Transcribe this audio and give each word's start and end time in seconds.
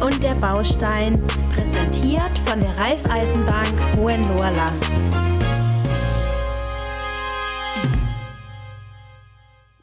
Und 0.00 0.22
der 0.22 0.34
Baustein, 0.36 1.22
präsentiert 1.52 2.38
von 2.46 2.58
der 2.60 2.70
Raiffeisenbank 2.78 3.98
Hohenlohrland. 3.98 4.86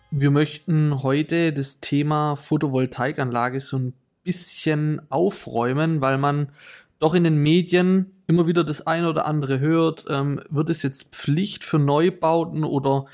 Wir 0.09 0.31
möchten 0.31 1.03
heute 1.03 1.53
das 1.53 1.81
Thema 1.81 2.35
Photovoltaikanlage 2.35 3.59
so 3.59 3.77
ein 3.77 3.93
bisschen 4.23 5.03
aufräumen, 5.11 6.01
weil 6.01 6.17
man 6.17 6.49
doch 6.97 7.13
in 7.13 7.23
den 7.23 7.37
Medien 7.37 8.23
immer 8.25 8.47
wieder 8.47 8.63
das 8.63 8.87
eine 8.87 9.11
oder 9.11 9.27
andere 9.27 9.59
hört. 9.59 10.05
Ähm, 10.09 10.41
wird 10.49 10.71
es 10.71 10.81
jetzt 10.81 11.13
Pflicht 11.13 11.63
für 11.63 11.77
Neubauten 11.77 12.63
oder 12.63 13.05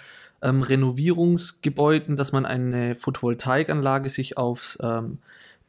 ähm, 0.42 0.62
Renovierungsgebäuden, 0.62 2.16
dass 2.16 2.32
man 2.32 2.46
eine 2.46 2.96
Photovoltaikanlage 2.96 4.10
sich 4.10 4.38
aufs 4.38 4.80
ähm, 4.82 5.18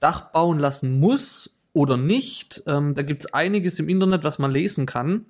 Dach 0.00 0.32
bauen 0.32 0.58
lassen 0.58 0.98
muss 1.00 1.58
oder 1.72 1.96
nicht. 1.96 2.62
Ähm, 2.66 2.94
da 2.94 3.02
gibt 3.02 3.24
es 3.24 3.34
einiges 3.34 3.78
im 3.78 3.88
Internet, 3.88 4.24
was 4.24 4.38
man 4.38 4.50
lesen 4.50 4.86
kann. 4.86 5.26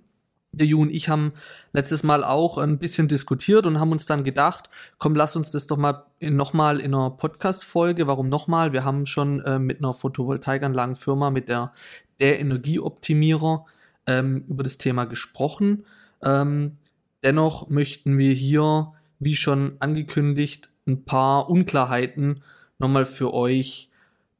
Der 0.52 0.66
Ju 0.66 0.80
und 0.82 0.90
ich 0.90 1.08
haben 1.08 1.32
letztes 1.72 2.04
Mal 2.04 2.22
auch 2.22 2.58
ein 2.58 2.78
bisschen 2.78 3.08
diskutiert 3.08 3.66
und 3.66 3.80
haben 3.80 3.90
uns 3.90 4.06
dann 4.06 4.22
gedacht, 4.22 4.70
komm, 4.98 5.16
lass 5.16 5.34
uns 5.34 5.50
das 5.50 5.66
doch 5.66 5.76
mal 5.76 6.04
nochmal 6.20 6.78
in 6.78 6.94
einer 6.94 7.10
Podcast-Folge. 7.10 8.06
Warum 8.06 8.28
nochmal? 8.28 8.72
Wir 8.72 8.84
haben 8.84 9.06
schon 9.06 9.40
äh, 9.40 9.58
mit 9.58 9.78
einer 9.78 9.94
Photovoltaikanlagenfirma, 9.94 11.30
mit 11.30 11.48
der, 11.48 11.72
der 12.20 12.38
Energieoptimierer, 12.38 13.66
ähm, 14.06 14.44
über 14.46 14.62
das 14.62 14.78
Thema 14.78 15.06
gesprochen. 15.06 15.86
Ähm, 16.22 16.76
dennoch 17.22 17.68
möchten 17.68 18.16
wir 18.18 18.32
hier 18.32 18.92
wie 19.18 19.36
schon 19.36 19.76
angekündigt, 19.80 20.70
ein 20.86 21.04
paar 21.04 21.48
Unklarheiten 21.48 22.42
nochmal 22.78 23.06
für 23.06 23.32
euch 23.32 23.90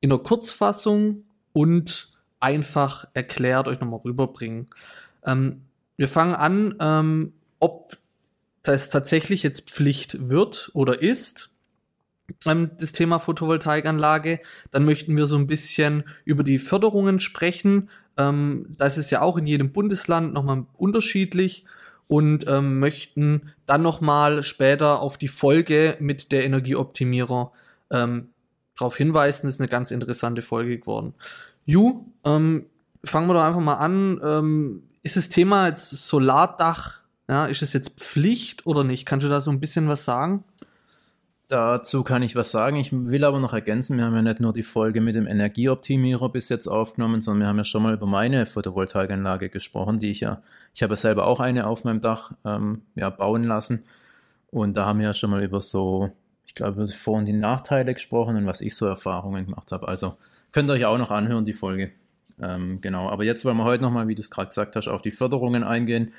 in 0.04 0.10
der 0.10 0.18
Kurzfassung 0.18 1.24
und 1.54 2.10
einfach 2.38 3.06
erklärt 3.14 3.68
euch 3.68 3.80
nochmal 3.80 4.00
rüberbringen. 4.04 4.68
Ähm, 5.24 5.62
wir 5.96 6.10
fangen 6.10 6.34
an, 6.34 6.74
ähm, 6.78 7.32
ob 7.58 7.96
das 8.62 8.90
tatsächlich 8.90 9.42
jetzt 9.42 9.70
Pflicht 9.70 10.28
wird 10.28 10.70
oder 10.74 11.00
ist, 11.00 11.48
ähm, 12.44 12.72
das 12.78 12.92
Thema 12.92 13.18
Photovoltaikanlage. 13.18 14.40
Dann 14.72 14.84
möchten 14.84 15.16
wir 15.16 15.24
so 15.24 15.36
ein 15.36 15.46
bisschen 15.46 16.04
über 16.26 16.44
die 16.44 16.58
Förderungen 16.58 17.18
sprechen. 17.18 17.88
Ähm, 18.18 18.74
das 18.76 18.98
ist 18.98 19.10
ja 19.10 19.22
auch 19.22 19.38
in 19.38 19.46
jedem 19.46 19.72
Bundesland 19.72 20.34
nochmal 20.34 20.66
unterschiedlich 20.74 21.64
und 22.08 22.46
ähm, 22.46 22.78
möchten 22.78 23.54
dann 23.64 23.80
nochmal 23.80 24.42
später 24.42 25.00
auf 25.00 25.16
die 25.16 25.28
Folge 25.28 25.96
mit 25.98 26.30
der 26.30 26.44
Energieoptimierer 26.44 27.52
ähm, 27.90 28.33
darauf 28.76 28.96
hinweisen. 28.96 29.48
Ist 29.48 29.60
eine 29.60 29.68
ganz 29.68 29.90
interessante 29.90 30.42
Folge 30.42 30.78
geworden. 30.78 31.14
Ju, 31.64 32.04
ähm, 32.24 32.66
fangen 33.04 33.28
wir 33.28 33.34
doch 33.34 33.42
einfach 33.42 33.60
mal 33.60 33.74
an. 33.74 34.20
Ähm, 34.24 34.82
ist 35.02 35.16
das 35.16 35.28
Thema 35.28 35.68
jetzt 35.68 35.90
Solardach, 35.90 37.00
ja, 37.28 37.46
ist 37.46 37.62
es 37.62 37.72
jetzt 37.72 38.00
Pflicht 38.00 38.66
oder 38.66 38.84
nicht? 38.84 39.06
Kannst 39.06 39.24
du 39.24 39.30
da 39.30 39.40
so 39.40 39.50
ein 39.50 39.60
bisschen 39.60 39.88
was 39.88 40.04
sagen? 40.04 40.44
Dazu 41.48 42.02
kann 42.02 42.22
ich 42.22 42.36
was 42.36 42.50
sagen. 42.50 42.76
Ich 42.76 42.90
will 42.90 43.24
aber 43.24 43.38
noch 43.38 43.52
ergänzen, 43.52 43.98
wir 43.98 44.04
haben 44.06 44.14
ja 44.14 44.22
nicht 44.22 44.40
nur 44.40 44.54
die 44.54 44.62
Folge 44.62 45.00
mit 45.02 45.14
dem 45.14 45.26
Energieoptimierer 45.26 46.30
bis 46.30 46.48
jetzt 46.48 46.66
aufgenommen, 46.66 47.20
sondern 47.20 47.42
wir 47.42 47.48
haben 47.48 47.58
ja 47.58 47.64
schon 47.64 47.82
mal 47.82 47.94
über 47.94 48.06
meine 48.06 48.46
Photovoltaikanlage 48.46 49.50
gesprochen, 49.50 50.00
die 50.00 50.10
ich 50.10 50.20
ja, 50.20 50.42
ich 50.72 50.82
habe 50.82 50.94
ja 50.94 50.96
selber 50.96 51.26
auch 51.26 51.40
eine 51.40 51.66
auf 51.66 51.84
meinem 51.84 52.00
Dach 52.00 52.32
ähm, 52.44 52.82
ja, 52.94 53.10
bauen 53.10 53.44
lassen. 53.44 53.84
Und 54.50 54.74
da 54.74 54.86
haben 54.86 55.00
wir 55.00 55.06
ja 55.06 55.14
schon 55.14 55.30
mal 55.30 55.44
über 55.44 55.60
so, 55.60 56.10
ich 56.46 56.54
glaube, 56.54 56.84
über 56.84 57.22
die 57.22 57.32
Nachteile 57.32 57.94
gesprochen 57.94 58.36
und 58.36 58.46
was 58.46 58.60
ich 58.60 58.76
so 58.76 58.86
Erfahrungen 58.86 59.46
gemacht 59.46 59.72
habe. 59.72 59.88
Also 59.88 60.16
könnt 60.52 60.70
ihr 60.70 60.74
euch 60.74 60.84
auch 60.84 60.98
noch 60.98 61.10
anhören, 61.10 61.44
die 61.44 61.52
Folge. 61.52 61.90
Ähm, 62.40 62.80
genau, 62.80 63.08
aber 63.08 63.24
jetzt 63.24 63.44
wollen 63.44 63.56
wir 63.56 63.64
heute 63.64 63.82
nochmal, 63.82 64.08
wie 64.08 64.14
du 64.14 64.20
es 64.20 64.30
gerade 64.30 64.48
gesagt 64.48 64.76
hast, 64.76 64.88
auf 64.88 65.02
die 65.02 65.10
Förderungen 65.10 65.62
eingehen 65.62 66.12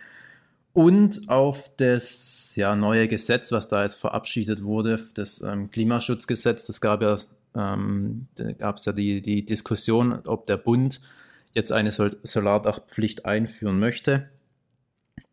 und 0.74 1.30
auf 1.30 1.76
das 1.78 2.54
ja, 2.56 2.76
neue 2.76 3.08
Gesetz, 3.08 3.52
was 3.52 3.68
da 3.68 3.84
jetzt 3.84 3.96
verabschiedet 3.96 4.64
wurde, 4.64 5.00
das 5.14 5.42
ähm, 5.42 5.72
Klimaschutzgesetz. 5.72 6.68
Das 6.68 6.82
gab 6.82 7.02
ja, 7.02 7.18
ähm, 7.56 8.28
gab 8.58 8.78
es 8.78 8.86
ja 8.86 8.92
die, 8.92 9.22
die 9.22 9.46
Diskussion, 9.46 10.20
ob 10.26 10.46
der 10.48 10.58
Bund 10.58 11.02
jetzt 11.54 11.72
eine 11.72 11.92
Sol 11.92 12.12
Solardachpflicht 12.24 13.26
einführen 13.26 13.80
möchte 13.80 14.30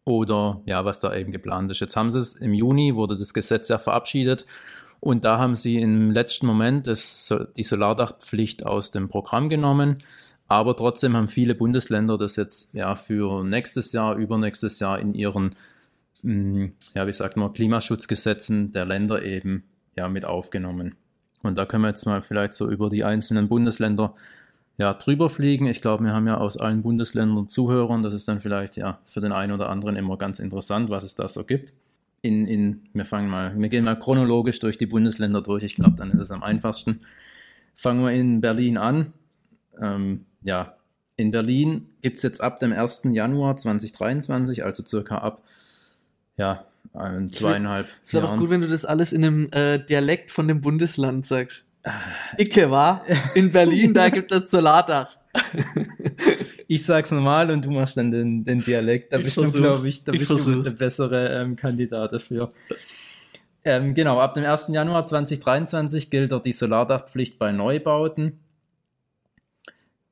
oder 0.05 0.61
ja, 0.65 0.84
was 0.84 1.00
da 1.00 1.15
eben 1.15 1.33
geplant 1.33 1.71
ist. 1.71 1.81
Jetzt 1.81 1.97
haben 1.97 2.11
sie 2.11 2.21
es 2.21 2.34
im 2.34 2.55
Juni, 2.55 2.95
wurde 2.95 3.16
das 3.16 3.34
Gesetz 3.34 3.69
ja 3.69 3.78
verabschiedet 3.78 4.47
und 5.03 5.25
da 5.25 5.39
haben 5.39 5.57
sie 5.57 5.79
im 5.79 6.13
letzten 6.13 6.47
Moment 6.47 6.87
das, 6.87 7.35
die 7.57 7.65
Solardachpflicht 7.65 8.65
aus 8.65 8.93
dem 8.93 9.09
Programm 9.09 9.49
genommen. 9.49 9.99
Aber 10.47 10.77
trotzdem 10.77 11.17
haben 11.17 11.27
viele 11.27 11.57
Bundesländer 11.57 12.17
das 12.17 12.37
jetzt 12.37 12.73
ja 12.73 12.95
für 12.95 13.43
nächstes 13.43 13.91
Jahr, 13.91 14.15
übernächstes 14.15 14.79
Jahr 14.79 15.01
in 15.01 15.15
ihren, 15.15 15.57
mm, 16.23 16.67
ja, 16.95 17.05
wie 17.09 17.13
sagt 17.13 17.37
man, 17.37 17.53
Klimaschutzgesetzen 17.53 18.71
der 18.71 18.85
Länder 18.85 19.25
eben 19.25 19.65
ja 19.97 20.09
mit 20.09 20.25
aufgenommen. 20.25 20.95
Und 21.43 21.59
da 21.59 21.67
können 21.67 21.83
wir 21.83 21.89
jetzt 21.89 22.07
mal 22.07 22.23
vielleicht 22.23 22.55
so 22.55 22.71
über 22.71 22.89
die 22.89 23.03
einzelnen 23.03 23.49
Bundesländer 23.49 24.15
ja, 24.79 24.95
drüber 24.95 25.31
fliegen. 25.31 25.67
Ich 25.67 25.81
glaube, 25.81 26.05
wir 26.05 26.13
haben 26.13 26.29
ja 26.29 26.39
aus 26.39 26.57
allen 26.59 26.83
Bundesländern 26.83 27.49
Zuhörern. 27.49 28.05
Das 28.05 28.15
ist 28.15 28.29
dann 28.29 28.41
vielleicht 28.41 28.77
ja 28.77 29.01
für 29.05 29.21
den 29.21 29.33
einen 29.33 29.51
oder 29.51 29.69
anderen 29.69 29.97
immer 29.97 30.17
ganz 30.17 30.39
interessant, 30.39 30.91
was 30.91 31.03
es 31.03 31.17
da 31.17 31.27
so 31.27 31.43
gibt. 31.43 31.73
In, 32.22 32.47
in, 32.47 32.83
wir 32.93 33.05
fangen 33.05 33.28
mal, 33.28 33.53
wir 33.59 33.69
gehen 33.69 33.84
mal 33.84 33.99
chronologisch 33.99 34.60
durch 34.60 34.78
die 34.78 34.87
Bundesländer 34.87 35.43
durch. 35.43 35.65
Ich 35.65 35.75
glaube, 35.75 35.97
dann 35.97 36.10
ist 36.10 36.21
es 36.21 36.31
am 36.31 36.43
einfachsten. 36.43 37.00
Fangen 37.75 38.05
wir 38.05 38.12
in 38.12 38.41
Berlin 38.41 38.78
an. 38.78 39.12
Ähm, 39.81 40.27
ja, 40.43 40.77
in 41.16 41.31
Berlin 41.33 41.88
gibt 42.00 42.19
es 42.19 42.22
jetzt 42.22 42.41
ab 42.41 42.60
dem 42.60 42.72
1. 42.72 43.03
Januar 43.10 43.56
2023, 43.56 44.65
also 44.65 44.84
circa 44.84 45.19
ab 45.19 45.43
ja, 46.37 46.65
zweieinhalb 47.31 47.87
Es 48.05 48.15
wäre 48.15 48.27
doch 48.27 48.37
gut, 48.39 48.50
wenn 48.50 48.60
du 48.60 48.69
das 48.69 48.84
alles 48.84 49.12
in 49.12 49.25
einem 49.25 49.49
äh, 49.53 49.78
Dialekt 49.78 50.33
von 50.33 50.49
dem 50.49 50.60
Bundesland 50.60 51.27
sagst. 51.27 51.65
Ah. 51.84 52.00
Icke, 52.39 52.71
war 52.71 53.04
In 53.34 53.53
Berlin, 53.53 53.94
da 53.94 54.09
gibt 54.09 54.33
es 54.33 54.50
Solardach. 54.50 55.16
ich 56.69 56.84
sag's 56.84 57.11
normal 57.11 57.50
und 57.50 57.65
du 57.65 57.71
machst 57.71 57.97
dann 57.97 58.11
den, 58.11 58.45
den 58.45 58.62
Dialekt. 58.62 59.12
Da 59.12 59.19
ich 59.19 59.25
bist 59.25 59.37
du, 59.37 59.50
glaube 59.50 59.89
ich, 59.89 60.05
da 60.05 60.12
ich 60.12 60.19
bist 60.19 60.31
versuch's. 60.31 60.65
du 60.65 60.71
der 60.71 60.77
bessere 60.77 61.28
ähm, 61.41 61.56
Kandidat 61.56 62.12
dafür. 62.12 62.50
Ähm, 63.65 63.95
genau, 63.95 64.19
ab 64.21 64.34
dem 64.34 64.45
1. 64.45 64.69
Januar 64.69 65.05
2023 65.05 66.11
gilt 66.11 66.33
dort 66.33 66.47
die 66.47 66.53
Solardachpflicht 66.53 67.39
bei 67.39 67.53
Neubauten 67.53 68.41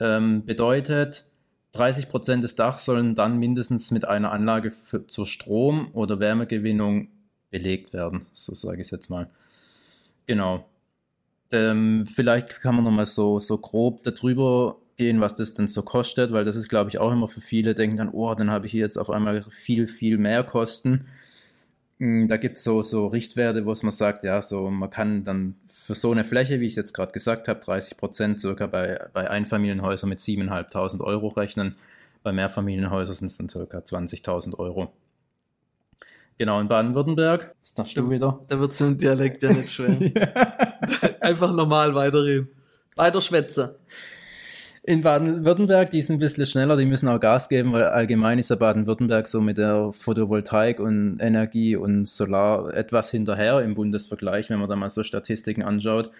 ähm, 0.00 0.44
bedeutet, 0.44 1.26
30 1.72 2.08
Prozent 2.08 2.42
des 2.42 2.56
Dachs 2.56 2.84
sollen 2.84 3.14
dann 3.14 3.38
mindestens 3.38 3.90
mit 3.90 4.08
einer 4.08 4.32
Anlage 4.32 4.70
für, 4.70 5.06
zur 5.06 5.26
Strom- 5.26 5.90
oder 5.92 6.18
Wärmegewinnung 6.18 7.08
belegt 7.50 7.92
werden. 7.92 8.26
So 8.32 8.54
sage 8.54 8.80
ich 8.80 8.86
es 8.86 8.90
jetzt 8.90 9.10
mal. 9.10 9.30
Genau. 10.26 10.64
Ähm, 11.52 12.06
vielleicht 12.06 12.60
kann 12.60 12.76
man 12.76 12.84
nochmal 12.84 13.06
so, 13.06 13.40
so 13.40 13.58
grob 13.58 14.02
darüber 14.04 14.76
gehen, 15.00 15.22
was 15.22 15.34
das 15.34 15.54
denn 15.54 15.66
so 15.66 15.82
kostet, 15.82 16.30
weil 16.30 16.44
das 16.44 16.56
ist, 16.56 16.68
glaube 16.68 16.90
ich, 16.90 16.98
auch 16.98 17.10
immer 17.10 17.26
für 17.26 17.40
viele, 17.40 17.74
denken 17.74 17.96
dann, 17.96 18.10
oh, 18.10 18.34
dann 18.34 18.50
habe 18.50 18.66
ich 18.66 18.72
hier 18.72 18.82
jetzt 18.82 18.98
auf 18.98 19.08
einmal 19.08 19.42
viel, 19.44 19.86
viel 19.86 20.18
mehr 20.18 20.44
Kosten. 20.44 21.06
Mm, 21.98 22.28
da 22.28 22.36
gibt 22.36 22.58
es 22.58 22.64
so, 22.64 22.82
so 22.82 23.06
Richtwerte, 23.06 23.64
wo 23.64 23.72
es 23.72 23.82
man 23.82 23.92
sagt, 23.92 24.24
ja, 24.24 24.42
so 24.42 24.70
man 24.70 24.90
kann 24.90 25.24
dann 25.24 25.54
für 25.64 25.94
so 25.94 26.12
eine 26.12 26.26
Fläche, 26.26 26.60
wie 26.60 26.66
ich 26.66 26.72
es 26.72 26.76
jetzt 26.76 26.92
gerade 26.92 27.12
gesagt 27.12 27.48
habe, 27.48 27.60
30 27.64 27.96
Prozent 27.96 28.40
circa 28.40 28.66
bei, 28.66 29.08
bei 29.14 29.30
Einfamilienhäusern 29.30 30.10
mit 30.10 30.18
7.500 30.18 31.00
Euro 31.00 31.28
rechnen. 31.28 31.76
Bei 32.22 32.32
Mehrfamilienhäusern 32.32 33.16
sind 33.16 33.28
es 33.28 33.38
dann 33.38 33.48
circa 33.48 33.78
20.000 33.78 34.58
Euro. 34.58 34.92
Genau, 36.36 36.60
in 36.60 36.68
Baden-Württemberg. 36.68 37.54
Das 37.62 37.72
darfst 37.72 37.96
du 37.96 38.10
wieder. 38.10 38.40
Da 38.48 38.60
wird 38.60 38.74
so 38.74 38.84
ein 38.84 38.98
Dialekt 38.98 39.42
ja 39.42 39.50
nicht 39.52 39.72
schwer. 39.72 39.90
Einfach 41.20 41.54
normal 41.54 41.94
weiterreden. 41.94 42.48
Weiter 42.96 43.22
schwätze. 43.22 43.78
In 44.82 45.02
Baden-Württemberg, 45.02 45.90
die 45.90 46.00
sind 46.00 46.16
ein 46.16 46.20
bisschen 46.20 46.46
schneller, 46.46 46.76
die 46.76 46.86
müssen 46.86 47.08
auch 47.08 47.20
Gas 47.20 47.48
geben, 47.50 47.72
weil 47.72 47.84
allgemein 47.84 48.38
ist 48.38 48.48
ja 48.48 48.56
Baden-Württemberg 48.56 49.26
so 49.26 49.40
mit 49.40 49.58
der 49.58 49.92
Photovoltaik 49.92 50.80
und 50.80 51.18
Energie 51.20 51.76
und 51.76 52.08
Solar 52.08 52.72
etwas 52.72 53.10
hinterher 53.10 53.60
im 53.60 53.74
Bundesvergleich, 53.74 54.48
wenn 54.48 54.58
man 54.58 54.68
da 54.68 54.76
mal 54.76 54.88
so 54.88 55.02
Statistiken 55.02 55.62
anschaut. 55.62 56.10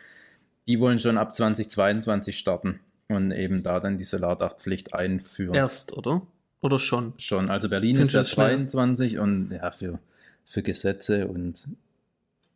Die 0.69 0.79
wollen 0.79 0.99
schon 0.99 1.17
ab 1.17 1.35
2022 1.35 2.37
starten 2.37 2.81
und 3.09 3.33
eben 3.33 3.63
da 3.63 3.81
dann 3.81 3.97
die 3.97 4.05
Solardachpflicht 4.05 4.93
einführen. 4.95 5.55
Erst, 5.55 5.97
oder? 5.97 6.23
Oder 6.61 6.79
schon? 6.79 7.15
Schon. 7.17 7.49
Also 7.49 7.71
Berlin 7.71 7.97
Findest 7.97 8.15
ist 8.15 8.37
ja 8.37 8.45
22 8.45 9.19
und 9.19 9.53
ja, 9.53 9.71
für, 9.71 9.99
für 10.45 10.63
Gesetze 10.63 11.27
und 11.27 11.67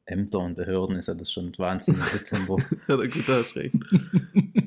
Ämter 0.04 0.40
und 0.40 0.56
Behörden 0.56 0.96
ist 0.96 1.08
ja 1.08 1.14
das 1.14 1.32
schon 1.32 1.52
wahnsinniges 1.56 2.24
Tempo. 2.28 2.60
ja, 2.88 2.96
gut, 2.96 3.26
da 3.26 3.38
hast 3.38 3.56
recht. 3.56 3.74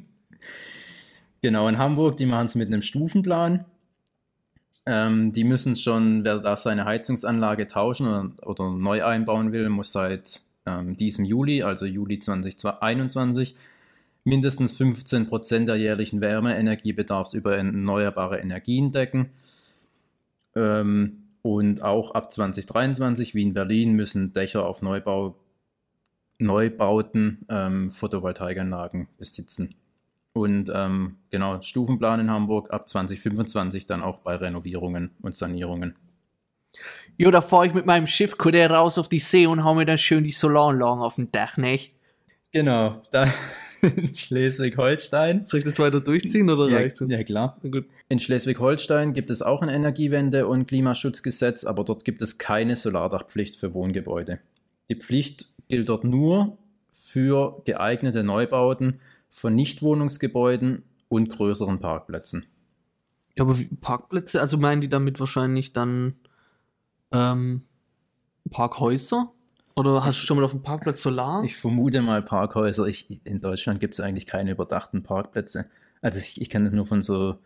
Genau, 1.42 1.68
in 1.68 1.78
Hamburg, 1.78 2.18
die 2.18 2.26
machen 2.26 2.46
es 2.46 2.56
mit 2.56 2.68
einem 2.68 2.82
Stufenplan. 2.82 3.66
Ähm, 4.86 5.34
die 5.34 5.44
müssen 5.44 5.76
schon, 5.76 6.24
wer 6.24 6.40
da 6.40 6.56
seine 6.56 6.86
Heizungsanlage 6.86 7.68
tauschen 7.68 8.08
oder, 8.08 8.32
oder 8.48 8.72
neu 8.72 9.04
einbauen 9.04 9.52
will, 9.52 9.70
muss 9.70 9.92
seit 9.92 10.42
ähm, 10.66 10.96
diesem 10.96 11.26
Juli, 11.26 11.62
also 11.62 11.86
Juli 11.86 12.20
2021, 12.20 13.56
mindestens 14.24 14.80
15% 14.80 15.66
der 15.66 15.76
jährlichen 15.76 16.22
Wärmeenergiebedarfs 16.22 17.34
über 17.34 17.58
erneuerbare 17.58 18.40
Energien 18.40 18.92
decken. 18.92 19.30
Ähm, 20.56 21.24
und 21.42 21.82
auch 21.82 22.12
ab 22.12 22.34
2023, 22.34 23.36
wie 23.36 23.44
in 23.44 23.54
Berlin, 23.54 23.94
müssen 23.94 24.34
Dächer 24.34 24.66
auf 24.66 24.82
Neubau, 24.82 25.36
Neubauten 26.40 27.46
ähm, 27.50 27.92
Photovoltaikanlagen 27.92 29.08
besitzen. 29.18 29.76
Und 30.38 30.72
ähm, 30.74 31.18
genau, 31.30 31.62
Stufenplan 31.62 32.20
in 32.20 32.30
Hamburg 32.30 32.72
ab 32.72 32.88
2025 32.88 33.86
dann 33.86 34.04
auch 34.04 34.20
bei 34.20 34.36
Renovierungen 34.36 35.12
und 35.22 35.36
Sanierungen. 35.36 35.96
Jo, 37.18 37.32
da 37.32 37.42
fahre 37.42 37.68
ich 37.68 37.74
mit 37.74 37.86
meinem 37.86 38.08
Schiff 38.08 38.38
Kutter 38.38 38.70
raus 38.70 38.98
auf 38.98 39.10
die 39.10 39.20
See 39.20 39.48
und 39.48 39.64
hau 39.64 39.74
mir 39.74 39.86
dann 39.86 39.98
schön 39.98 40.24
die 40.24 40.32
Solaranlagen 40.32 41.02
auf 41.02 41.16
dem 41.16 41.32
Dach, 41.32 41.58
nicht? 41.58 41.94
Genau, 42.52 43.02
da 43.12 43.28
in 43.82 44.16
Schleswig-Holstein. 44.16 45.46
Soll 45.46 45.60
ich 45.60 45.66
das 45.66 45.80
weiter 45.80 46.02
durchziehen 46.02 46.50
oder 46.50 46.70
Ja, 46.70 46.78
reicht 46.78 47.02
ja, 47.02 47.24
klar. 47.24 47.60
In 48.10 48.20
Schleswig-Holstein 48.20 49.14
gibt 49.14 49.30
es 49.30 49.42
auch 49.42 49.62
ein 49.62 49.70
Energiewende- 49.70 50.48
und 50.48 50.68
Klimaschutzgesetz, 50.68 51.64
aber 51.64 51.84
dort 51.84 52.06
gibt 52.06 52.22
es 52.22 52.38
keine 52.38 52.76
Solardachpflicht 52.76 53.56
für 53.56 53.74
Wohngebäude. 53.74 54.40
Die 54.90 54.96
Pflicht 54.96 55.50
gilt 55.68 55.90
dort 55.90 56.04
nur 56.04 56.58
für 56.92 57.62
geeignete 57.66 58.24
Neubauten 58.24 59.00
von 59.38 59.54
Nichtwohnungsgebäuden 59.56 60.84
und 61.10 61.30
größeren 61.30 61.80
Parkplätzen. 61.80 62.46
Ja, 63.36 63.44
aber 63.44 63.58
wie- 63.60 63.66
Parkplätze, 63.66 64.42
also 64.42 64.58
meinen 64.58 64.82
die 64.82 64.90
damit 64.90 65.20
wahrscheinlich 65.20 65.74
dann 65.74 66.16
ähm, 67.12 67.62
Parkhäuser? 68.50 69.32
Oder 69.76 70.04
hast 70.04 70.20
du 70.22 70.26
schon 70.26 70.38
mal 70.38 70.44
auf 70.44 70.52
dem 70.52 70.64
Parkplatz 70.64 71.04
Solar? 71.04 71.44
Ich 71.44 71.56
vermute 71.56 72.02
mal 72.02 72.24
Parkhäuser. 72.24 72.88
Ich, 72.88 73.08
in 73.26 73.40
Deutschland 73.42 73.80
gibt 73.80 73.94
es 73.94 74.00
eigentlich 74.00 74.26
keine 74.26 74.52
überdachten 74.52 75.04
Parkplätze. 75.04 75.66
Also 76.02 76.18
ich, 76.18 76.42
ich 76.42 76.50
kenne 76.50 76.66
das 76.66 76.74
nur 76.74 76.88
von 76.88 77.04
so, 77.04 77.38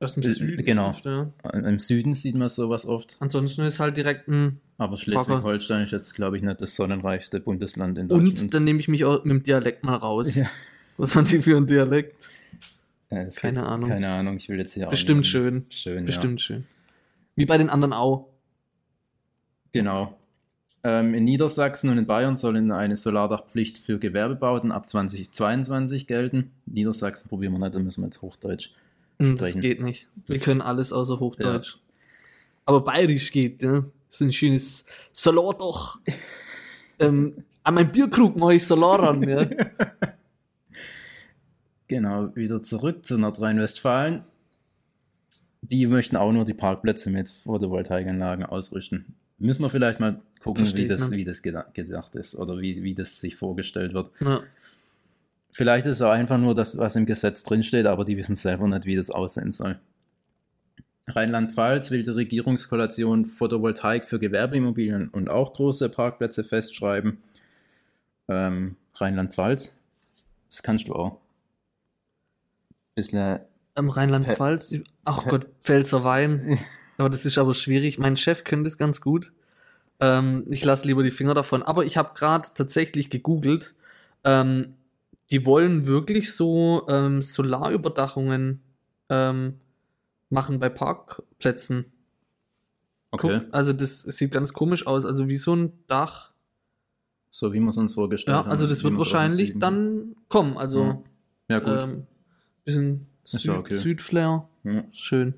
Aus 0.00 0.14
dem 0.14 0.22
äh, 0.22 0.28
Süden. 0.28 0.64
genau. 0.64 0.88
oft, 0.88 1.04
Ja. 1.04 1.30
im 1.52 1.78
Süden 1.78 2.14
sieht 2.14 2.34
man 2.34 2.48
sowas 2.48 2.86
oft. 2.86 3.18
Ansonsten 3.20 3.60
ist 3.62 3.78
halt 3.78 3.98
direkt 3.98 4.26
ein. 4.28 4.60
Aber 4.78 4.96
Schleswig-Holstein 4.96 5.82
ist 5.82 5.90
jetzt, 5.90 6.14
glaube 6.14 6.38
ich, 6.38 6.42
nicht 6.42 6.62
das 6.62 6.74
sonnenreichste 6.76 7.40
Bundesland 7.40 7.98
in 7.98 8.10
Und 8.10 8.24
Deutschland. 8.30 8.54
dann 8.54 8.64
nehme 8.64 8.80
ich 8.80 8.88
mich 8.88 9.04
auch 9.04 9.22
mit 9.24 9.34
dem 9.36 9.42
Dialekt 9.42 9.84
mal 9.84 9.96
raus. 9.96 10.34
Ja. 10.34 10.46
Was 11.00 11.16
haben 11.16 11.26
die 11.26 11.40
für 11.40 11.56
ein 11.56 11.66
Dialekt? 11.66 12.14
Ja, 13.10 13.24
Keine 13.24 13.66
Ahnung. 13.66 13.88
Keine 13.88 14.08
Ahnung, 14.08 14.36
ich 14.36 14.48
will 14.48 14.58
jetzt 14.58 14.74
hier 14.74 14.86
auch 14.86 14.90
Bestimmt 14.90 15.26
schön. 15.26 15.66
Schön, 15.70 16.04
Bestimmt 16.04 16.40
schön. 16.40 16.66
Wie 17.36 17.46
bei 17.46 17.58
den 17.58 17.70
anderen 17.70 17.92
auch. 17.92 18.26
Ja. 19.74 19.80
Genau. 19.82 20.16
Ähm, 20.82 21.14
in 21.14 21.24
Niedersachsen 21.24 21.90
und 21.90 21.98
in 21.98 22.06
Bayern 22.06 22.36
soll 22.36 22.56
eine 22.72 22.96
Solardachpflicht 22.96 23.78
für 23.78 23.98
Gewerbebauten 23.98 24.72
ab 24.72 24.88
2022 24.88 26.06
gelten. 26.06 26.50
Niedersachsen 26.66 27.28
probieren 27.28 27.52
wir 27.52 27.58
nicht, 27.58 27.74
da 27.74 27.78
müssen 27.78 28.02
wir 28.02 28.06
jetzt 28.06 28.22
Hochdeutsch 28.22 28.70
Hm, 29.18 29.36
Das 29.36 29.48
sprechen. 29.50 29.60
geht 29.60 29.82
nicht. 29.82 30.06
Wir 30.26 30.36
Das- 30.36 30.44
können 30.44 30.60
alles 30.62 30.92
außer 30.92 31.20
Hochdeutsch. 31.20 31.76
Aber 32.64 32.82
bayerisch 32.82 33.32
geht, 33.32 33.62
ja. 33.62 33.84
So 34.08 34.24
ein 34.24 34.32
schönes 34.32 34.84
Salat 35.12 35.60
doch. 35.60 36.00
ähm, 36.98 37.44
an 37.62 37.74
meinem 37.74 37.92
Bierkrug 37.92 38.36
mache 38.36 38.54
ich 38.54 38.66
Salat 38.66 39.00
ran, 39.00 39.22
ja. 39.28 39.46
Genau, 41.90 42.34
wieder 42.36 42.62
zurück 42.62 43.04
zu 43.04 43.18
Nordrhein-Westfalen. 43.18 44.22
Die 45.62 45.88
möchten 45.88 46.16
auch 46.16 46.30
nur 46.30 46.44
die 46.44 46.54
Parkplätze 46.54 47.10
mit 47.10 47.28
Photovoltaikanlagen 47.28 48.46
ausrüsten. 48.46 49.16
Müssen 49.38 49.62
wir 49.62 49.70
vielleicht 49.70 49.98
mal 49.98 50.20
gucken, 50.40 50.58
Versteht 50.66 50.84
wie 50.84 50.88
das, 50.88 51.00
man. 51.00 51.10
wie 51.18 51.24
das 51.24 51.42
geda- 51.42 51.66
gedacht 51.72 52.14
ist 52.14 52.36
oder 52.36 52.58
wie, 52.60 52.84
wie 52.84 52.94
das 52.94 53.20
sich 53.20 53.34
vorgestellt 53.34 53.92
wird. 53.92 54.10
ja. 54.20 54.40
Vielleicht 55.52 55.84
ist 55.86 55.94
es 55.94 56.02
auch 56.02 56.12
einfach 56.12 56.38
nur 56.38 56.54
das, 56.54 56.78
was 56.78 56.94
im 56.94 57.06
Gesetz 57.06 57.42
drinsteht, 57.42 57.86
aber 57.86 58.04
die 58.04 58.16
wissen 58.16 58.36
selber 58.36 58.68
nicht, 58.68 58.84
wie 58.84 58.94
das 58.94 59.10
aussehen 59.10 59.50
soll. 59.50 59.80
Rheinland-Pfalz 61.08 61.90
will 61.90 62.04
die 62.04 62.10
Regierungskoalition 62.10 63.26
Photovoltaik 63.26 64.06
für 64.06 64.20
Gewerbeimmobilien 64.20 65.08
und 65.08 65.28
auch 65.28 65.52
große 65.54 65.88
Parkplätze 65.88 66.44
festschreiben. 66.44 67.18
Ähm, 68.28 68.76
Rheinland-Pfalz, 68.94 69.74
das 70.48 70.62
kannst 70.62 70.86
du 70.86 70.92
auch. 70.94 71.18
Bisschen, 73.00 73.40
Am 73.76 73.88
Rheinland-Pfalz. 73.88 74.74
Ach 75.04 75.26
Gott, 75.26 75.46
Pfälzer 75.62 76.04
Wein. 76.04 76.58
Aber 76.98 77.08
das 77.08 77.24
ist 77.24 77.38
aber 77.38 77.54
schwierig. 77.54 77.98
Mein 77.98 78.18
Chef 78.18 78.44
könnte 78.44 78.68
es 78.68 78.76
ganz 78.76 79.00
gut. 79.00 79.32
Ähm, 80.00 80.44
ich 80.50 80.62
lasse 80.66 80.86
lieber 80.86 81.02
die 81.02 81.10
Finger 81.10 81.32
davon. 81.32 81.62
Aber 81.62 81.86
ich 81.86 81.96
habe 81.96 82.10
gerade 82.14 82.48
tatsächlich 82.54 83.08
gegoogelt. 83.08 83.74
Ähm, 84.22 84.74
die 85.30 85.46
wollen 85.46 85.86
wirklich 85.86 86.34
so 86.34 86.84
ähm, 86.90 87.22
Solarüberdachungen 87.22 88.60
ähm, 89.08 89.60
machen 90.28 90.58
bei 90.58 90.68
Parkplätzen. 90.68 91.86
okay, 93.12 93.40
Guck, 93.44 93.54
also 93.54 93.72
das 93.72 94.02
sieht 94.02 94.32
ganz 94.32 94.52
komisch 94.52 94.86
aus. 94.86 95.06
Also 95.06 95.26
wie 95.28 95.38
so 95.38 95.56
ein 95.56 95.72
Dach. 95.86 96.34
so 97.30 97.54
wie 97.54 97.60
wir 97.60 97.70
es 97.70 97.78
uns 97.78 97.94
vorgestellt 97.94 98.34
Ja, 98.36 98.40
haben. 98.44 98.50
also 98.50 98.66
das 98.66 98.84
wird 98.84 98.98
wahrscheinlich 98.98 99.54
dann 99.58 100.16
kommen. 100.28 100.58
Also 100.58 101.02
Ja, 101.48 101.60
gut. 101.60 101.68
ähm, 101.84 102.06
bisschen 102.74 103.06
Süd, 103.24 103.44
ja 103.44 103.58
okay. 103.58 103.74
Südflair. 103.74 104.48
Ja. 104.64 104.84
Schön. 104.92 105.34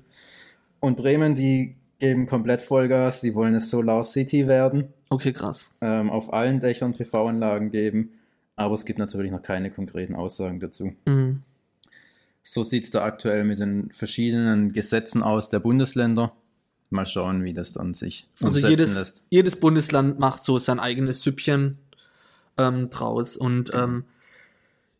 Und 0.79 0.97
Bremen, 0.97 1.35
die 1.35 1.75
geben 1.99 2.27
komplett 2.27 2.61
Vollgas, 2.61 3.21
die 3.21 3.33
wollen 3.35 3.49
eine 3.49 3.61
Solar 3.61 4.03
City 4.03 4.47
werden. 4.47 4.89
Okay, 5.09 5.31
krass. 5.31 5.73
ähm, 5.81 6.09
auf 6.09 6.33
allen 6.33 6.59
Dächern 6.59 6.93
PV-Anlagen 6.93 7.69
geben, 7.71 8.09
aber 8.55 8.73
es 8.75 8.83
gibt 8.83 8.97
natürlich 8.99 9.31
noch 9.31 9.43
keine 9.43 9.69
konkreten 9.69 10.15
Aussagen 10.15 10.59
dazu. 10.59 10.93
Mhm. 11.05 11.43
So 12.41 12.63
sieht 12.63 12.83
es 12.83 12.91
da 12.91 13.03
aktuell 13.05 13.43
mit 13.45 13.59
den 13.59 13.91
verschiedenen 13.91 14.73
Gesetzen 14.73 15.21
aus 15.21 15.49
der 15.49 15.59
Bundesländer. 15.59 16.33
Mal 16.89 17.05
schauen, 17.05 17.43
wie 17.43 17.53
das 17.53 17.71
dann 17.73 17.93
sich 17.93 18.27
Also 18.41 18.67
jedes, 18.67 18.95
lässt. 18.95 19.23
jedes 19.29 19.55
Bundesland 19.55 20.19
macht 20.19 20.43
so 20.43 20.57
sein 20.59 20.79
eigenes 20.79 21.21
Süppchen 21.23 21.77
ähm, 22.57 22.89
draus. 22.89 23.37
Und 23.37 23.71
ähm, 23.73 24.03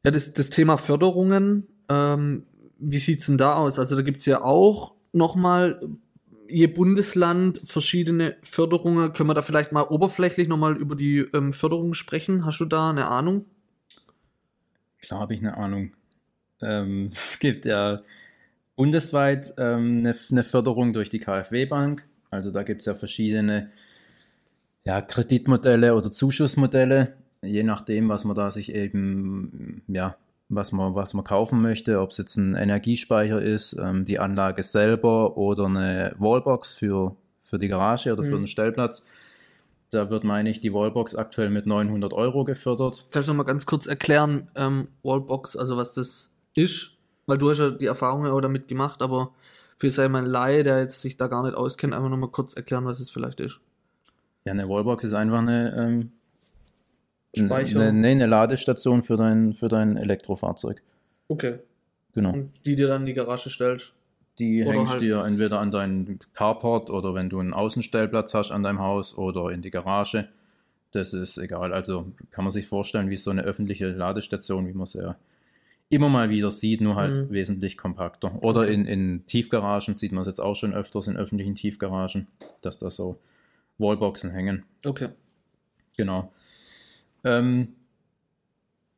ja, 0.06 0.12
das, 0.12 0.32
das 0.34 0.50
Thema 0.50 0.78
Förderungen, 0.78 1.68
ähm, 1.90 2.46
wie 2.80 2.98
sieht's 2.98 3.28
denn 3.28 3.38
da 3.38 3.56
aus? 3.56 3.80
Also 3.80 3.96
da 3.96 4.02
gibt's 4.02 4.26
ja 4.26 4.42
auch 4.42 4.94
nochmal 5.12 5.80
je 6.48 6.68
Bundesland 6.68 7.62
verschiedene 7.64 8.36
Förderungen. 8.44 9.14
Können 9.14 9.30
wir 9.30 9.34
da 9.34 9.42
vielleicht 9.42 9.72
mal 9.72 9.84
oberflächlich 9.84 10.48
nochmal 10.48 10.78
über 10.78 10.96
die 10.96 11.20
ähm, 11.34 11.54
Förderungen 11.54 11.94
sprechen? 11.94 12.46
Hast 12.46 12.60
du 12.60 12.66
da 12.66 12.90
eine 12.90 13.08
Ahnung? 13.08 13.46
Klar 15.02 15.22
habe 15.22 15.34
ich 15.34 15.40
eine 15.40 15.58
Ahnung. 15.58 15.94
Ähm, 16.62 17.10
es 17.12 17.40
gibt 17.40 17.66
ja 17.66 18.02
bundesweit 18.76 19.54
ähm, 19.58 20.00
eine, 20.00 20.16
eine 20.32 20.44
Förderung 20.44 20.94
durch 20.94 21.10
die 21.10 21.20
KfW-Bank. 21.20 22.06
Also 22.30 22.52
da 22.52 22.64
gibt 22.64 22.82
es 22.82 22.86
ja 22.86 22.96
verschiedene 22.96 23.72
ja, 24.84 25.02
Kreditmodelle 25.02 25.96
oder 25.96 26.12
Zuschussmodelle, 26.12 27.16
je 27.42 27.64
nachdem, 27.64 28.10
was 28.10 28.26
man 28.26 28.36
da 28.36 28.52
sich 28.52 28.74
eben, 28.74 29.82
ja, 29.88 30.18
was 30.56 30.72
man, 30.72 30.96
was 30.96 31.14
man 31.14 31.24
kaufen 31.24 31.62
möchte, 31.62 32.00
ob 32.02 32.12
es 32.12 32.18
jetzt 32.18 32.38
ein 32.38 32.56
Energiespeicher 32.56 33.42
ist, 33.42 33.74
ähm, 33.74 34.06
die 34.06 34.20
Anlage 34.20 34.64
selber 34.64 35.38
oder 35.38 35.66
eine 35.66 36.16
Wallbox 36.18 36.74
für, 36.74 37.16
für 37.42 37.60
die 37.60 37.68
Garage 37.68 38.14
oder 38.14 38.24
für 38.24 38.36
Mhm. 38.36 38.42
den 38.42 38.48
Stellplatz. 38.48 39.08
Da 39.92 40.10
wird, 40.10 40.24
meine 40.24 40.50
ich, 40.50 40.60
die 40.60 40.74
Wallbox 40.74 41.16
aktuell 41.16 41.50
mit 41.52 41.66
900 41.68 42.14
Euro 42.14 42.44
gefördert. 42.46 43.06
Kannst 43.12 43.30
du 43.30 43.34
noch 43.34 43.38
mal 43.38 43.44
ganz 43.44 43.66
kurz 43.66 43.86
erklären, 43.86 44.48
ähm, 44.56 44.88
Wallbox, 45.04 45.56
also 45.56 45.78
was 45.78 45.94
das 45.94 46.32
ist? 46.56 46.98
Weil 47.28 47.38
du 47.38 47.50
hast 47.50 47.60
ja 47.60 47.70
die 47.70 47.86
Erfahrungen 47.86 48.32
auch 48.32 48.42
damit 48.42 48.68
gemacht, 48.68 49.02
aber 49.02 49.32
für 49.78 49.90
sei 49.92 50.08
mein 50.10 50.26
Laie, 50.26 50.64
der 50.64 50.80
jetzt 50.80 51.02
sich 51.02 51.16
da 51.18 51.28
gar 51.28 51.44
nicht 51.44 51.56
auskennt, 51.56 51.94
einfach 51.94 52.10
noch 52.10 52.18
mal 52.18 52.30
kurz 52.32 52.54
erklären, 52.54 52.86
was 52.86 53.00
es 53.00 53.10
vielleicht 53.12 53.40
ist. 53.40 53.60
Ja, 54.46 54.52
eine 54.52 54.68
Wallbox 54.68 55.04
ist 55.04 55.14
einfach 55.14 55.40
eine, 55.40 55.76
ähm, 55.78 56.12
Speicher. 57.36 57.80
Eine, 57.82 57.94
nee, 57.94 58.12
eine 58.12 58.28
Ladestation 58.28 59.02
für 59.02 59.18
dein, 59.18 59.54
für 59.54 59.68
dein 59.68 59.98
Elektrofahrzeug. 59.98 60.82
Okay. 61.28 61.60
Genau. 62.14 62.34
Und 62.34 62.52
die 62.66 62.76
dir 62.76 62.88
dann 62.88 63.02
in 63.02 63.06
die 63.08 63.14
Garage 63.14 63.50
stellst. 63.50 63.96
Die 64.40 64.64
Oder 64.64 64.78
hängst 64.80 64.94
halt- 64.94 65.02
dir 65.02 65.24
entweder 65.24 65.60
an 65.60 65.72
deinen 65.72 66.20
Carport 66.34 66.90
oder 66.90 67.14
wenn 67.14 67.30
du 67.30 67.40
einen 67.40 67.54
Außenstellplatz 67.54 68.34
hast 68.34 68.52
an 68.52 68.64
deinem 68.64 68.80
Haus 68.80 69.18
oder 69.18 69.50
in 69.50 69.62
die 69.62 69.70
Garage. 69.72 70.28
Das 70.92 71.14
ist 71.14 71.38
egal. 71.40 71.74
Also 71.74 72.12
kann 72.32 72.44
man 72.44 72.52
sich 72.52 72.68
vorstellen, 72.68 73.10
wie 73.10 73.18
so 73.18 73.32
eine 73.32 73.44
öffentliche 73.44 73.88
Ladestation, 73.90 74.68
wie 74.68 74.74
man 74.74 74.86
sie 74.86 75.00
ja 75.00 75.16
immer 75.90 76.10
mal 76.10 76.30
wieder 76.32 76.52
sieht, 76.52 76.82
nur 76.82 76.96
halt 76.96 77.16
Mhm. 77.16 77.30
wesentlich 77.32 77.78
kompakter. 77.78 78.42
Oder 78.44 78.68
in, 78.68 78.86
in 78.86 79.26
Tiefgaragen 79.28 79.94
sieht 79.94 80.12
man 80.12 80.22
es 80.22 80.28
jetzt 80.28 80.40
auch 80.40 80.56
schon 80.56 80.74
öfters 80.74 81.08
in 81.08 81.16
öffentlichen 81.18 81.54
Tiefgaragen, 81.56 82.28
dass 82.62 82.80
da 82.80 82.90
so 82.90 83.20
Wallboxen 83.78 84.32
hängen. 84.32 84.64
Okay. 84.86 85.10
Genau. 85.98 86.32
Ähm, 87.24 87.76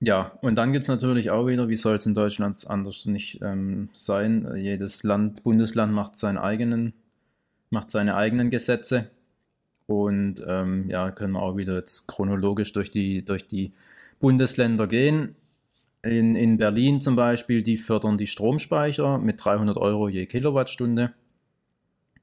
ja, 0.02 0.38
und 0.42 0.56
dann 0.56 0.74
gibt 0.74 0.84
es 0.84 0.90
natürlich 0.90 1.32
auch 1.32 1.48
wieder, 1.48 1.70
wie 1.70 1.76
soll 1.76 1.96
es 1.96 2.06
in 2.06 2.14
Deutschland 2.14 2.56
anders 2.68 3.06
nicht 3.06 3.42
ähm, 3.42 3.90
sein? 3.94 4.56
Jedes 4.56 5.04
Land, 5.04 5.44
Bundesland 5.44 5.94
macht 5.94 6.18
seinen 6.18 6.38
eigenen, 6.38 6.94
macht 7.70 7.90
seine 7.90 8.16
eigenen 8.16 8.50
Gesetze. 8.50 9.10
Und 9.88 10.44
ähm, 10.48 10.90
ja, 10.90 11.12
können 11.12 11.34
wir 11.34 11.42
auch 11.42 11.58
wieder 11.58 11.76
jetzt 11.76 12.08
chronologisch 12.08 12.74
durch 12.74 12.92
die, 12.92 13.24
durch 13.24 13.48
die 13.48 13.74
Bundesländer 14.20 14.88
gehen. 14.88 15.36
in, 16.04 16.36
in 16.36 16.58
Berlin 16.58 17.02
zum 17.02 17.16
Beispiel, 17.16 17.64
die 17.64 17.78
fördern 17.78 18.18
die 18.18 18.28
Stromspeicher 18.28 19.18
mit 19.18 19.44
300 19.44 19.78
Euro 19.78 20.10
je 20.10 20.26
Kilowattstunde. 20.26 21.14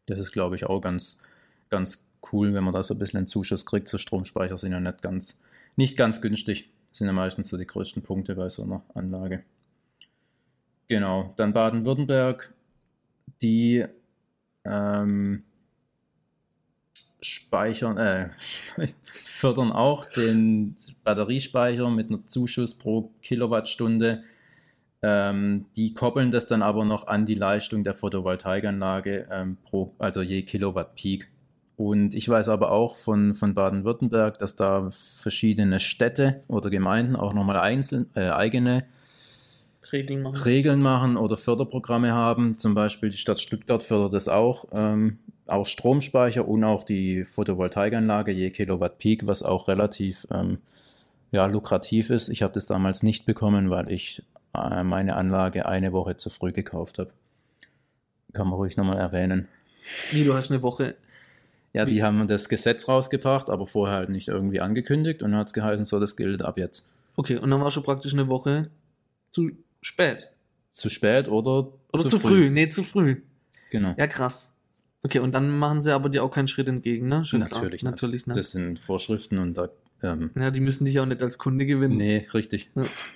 Das 0.07 0.19
ist, 0.19 0.33
glaube 0.33 0.57
ich, 0.57 0.67
auch 0.67 0.81
ganz, 0.81 1.19
ganz 1.71 2.07
cool, 2.33 2.55
wenn 2.55 2.65
man 2.65 2.73
da 2.73 2.83
so 2.83 2.95
ein 2.95 2.99
bisschen 2.99 3.19
einen 3.19 3.27
Zuschuss 3.27 3.67
kriegt. 3.67 3.89
So 3.89 3.99
Stromspeicher 3.99 4.59
sind 4.59 4.73
ja 4.73 4.81
nicht 4.81 5.03
ganz, 5.03 5.43
nicht 5.77 5.97
ganz 5.97 6.21
günstig. 6.21 6.71
Das 6.91 6.99
sind 6.99 7.07
ja 7.07 7.13
meistens 7.13 7.49
so 7.49 7.57
die 7.57 7.67
größten 7.67 8.03
Punkte 8.03 8.35
bei 8.35 8.49
so 8.49 8.63
einer 8.63 8.83
Anlage. 8.95 9.45
Genau, 10.89 11.33
dann 11.37 11.53
Baden-Württemberg, 11.55 12.53
die 13.41 13.87
ähm, 14.65 15.45
speichern, 17.23 17.97
äh, 17.97 18.31
fördern 19.05 19.73
auch 19.73 20.07
den 20.07 20.77
Batteriespeicher 21.05 21.89
mit 21.89 22.09
einem 22.09 22.27
Zuschuss 22.27 22.77
pro 22.77 23.11
Kilowattstunde. 23.23 24.23
Ähm, 25.01 25.67
die 25.77 25.95
koppeln 25.95 26.31
das 26.31 26.47
dann 26.47 26.63
aber 26.63 26.85
noch 26.85 27.07
an 27.07 27.27
die 27.27 27.35
Leistung 27.35 27.83
der 27.85 27.95
Photovoltaikanlage, 27.95 29.29
ähm, 29.31 29.57
pro, 29.65 29.95
also 29.99 30.23
je 30.23 30.43
Kilowatt 30.43 30.95
Peak. 30.95 31.29
Und 31.77 32.15
ich 32.15 32.29
weiß 32.29 32.49
aber 32.49 32.71
auch 32.71 32.97
von, 32.97 33.35
von 33.35 33.55
Baden-Württemberg, 33.55 34.39
dass 34.39 34.57
da 34.57 34.91
verschiedene 34.91 35.81
Städte 35.81 36.43
oder 36.49 36.71
Gemeinden 36.71 37.17
auch 37.17 37.33
nochmal 37.33 37.59
einzeln, 37.59 38.11
äh, 38.15 38.29
eigene 38.29 38.85
Regeln 39.93 40.23
machen. 40.23 40.37
Regeln 40.37 40.81
machen 40.81 41.17
oder 41.17 41.37
Förderprogramme 41.37 42.13
haben. 42.13 42.57
Zum 42.59 42.75
Beispiel 42.75 43.11
die 43.11 43.17
Stadt 43.17 43.41
Stuttgart 43.41 43.83
fördert 43.83 44.15
das 44.15 44.29
auch, 44.29 44.67
ähm, 44.73 45.19
auch 45.47 45.67
Stromspeicher 45.67 46.47
und 46.47 46.65
auch 46.65 46.85
die 46.85 47.25
Photovoltaikanlage 47.25 48.33
je 48.33 48.51
Kilowatt 48.51 48.99
Peak, 48.99 49.27
was 49.27 49.43
auch 49.43 49.69
relativ 49.69 50.27
ähm, 50.31 50.59
ja, 51.31 51.47
lukrativ 51.47 52.11
ist. 52.11 52.29
Ich 52.29 52.43
habe 52.43 52.53
das 52.53 52.67
damals 52.67 53.03
nicht 53.03 53.27
bekommen, 53.27 53.71
weil 53.71 53.91
ich 53.91 54.23
äh, 54.55 54.83
meine 54.83 55.17
Anlage 55.17 55.67
eine 55.67 55.93
Woche 55.93 56.17
zu 56.17 56.31
früh 56.31 56.53
gekauft 56.53 56.99
habe. 56.99 57.11
Kann 58.33 58.49
man 58.49 58.57
ruhig 58.57 58.77
nochmal 58.77 58.99
erwähnen. 58.99 59.49
Wie, 60.11 60.25
du 60.25 60.35
hast 60.35 60.51
eine 60.51 60.63
Woche. 60.63 60.95
Ja, 61.75 61.87
die 61.87 62.03
haben 62.03 62.29
das 62.29 62.49
Gesetz 62.49 62.87
rausgebracht, 62.87 63.49
aber 63.49 63.67
vorher 63.67 63.97
halt 63.97 64.11
nicht 64.11 64.29
irgendwie 64.29 64.61
angekündigt 64.61 65.23
und 65.23 65.35
hat 65.35 65.47
es 65.47 65.53
geheißen, 65.55 65.87
so, 65.87 65.99
das 65.99 66.17
gilt 66.17 66.43
ab 66.43 66.59
jetzt. 66.59 66.91
Okay, 67.17 67.39
und 67.39 67.51
dann 67.51 67.61
war 67.61 67.71
schon 67.71 67.83
praktisch 67.83 68.13
eine 68.13 68.29
Woche 68.29 68.71
zu 69.31 69.51
spät. 69.81 70.29
Zu 70.73 70.91
spät 70.91 71.29
oder, 71.29 71.73
oder 71.93 72.03
zu, 72.03 72.09
zu 72.09 72.19
früh. 72.19 72.29
früh. 72.29 72.51
Nee, 72.51 72.69
zu 72.69 72.83
früh. 72.83 73.23
Genau. 73.71 73.95
Ja, 73.97 74.07
krass. 74.07 74.55
Okay, 75.03 75.19
und 75.19 75.33
dann 75.35 75.51
machen 75.59 75.83
sie 75.83 75.95
aber 75.95 76.09
dir 76.09 76.23
auch 76.23 76.31
keinen 76.31 76.49
Schritt 76.49 76.69
entgegen, 76.69 77.09
ne? 77.09 77.25
Schritt 77.25 77.41
natürlich, 77.41 77.83
natürlich. 77.83 78.27
Ne? 78.27 78.35
Das 78.35 78.53
sind 78.53 78.79
Vorschriften 78.79 79.39
und 79.39 79.55
da. 79.55 79.69
Ähm, 80.03 80.31
ja, 80.39 80.51
die 80.51 80.61
müssen 80.61 80.85
dich 80.85 81.01
auch 81.01 81.07
nicht 81.07 81.23
als 81.23 81.39
Kunde 81.39 81.65
gewinnen. 81.65 81.97
Nee, 81.97 82.27
richtig. 82.35 82.71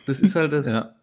Das 0.06 0.20
ist 0.20 0.34
halt 0.34 0.52
das. 0.52 0.66
ja. 0.68 0.94